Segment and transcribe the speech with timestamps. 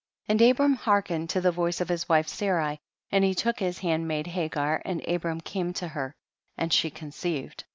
[0.25, 0.33] 28.
[0.33, 2.79] And Abram hearkened to the voice of his wife Sarai,
[3.11, 6.15] and he took his handmaid Hagar and Abram came to her
[6.57, 7.65] and she conceived.